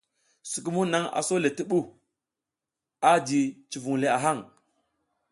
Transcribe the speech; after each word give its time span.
Sukumung 0.49 0.89
nang 0.91 1.07
aso 1.19 1.35
le 1.43 1.49
ti 1.57 1.63
bu, 1.69 1.79
a 3.11 3.11
ji 3.27 3.39
civing 3.69 3.99
le 4.01 4.07
a 4.17 4.19
hang. 4.25 4.41